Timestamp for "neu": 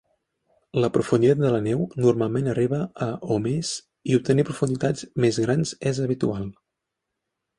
1.65-1.83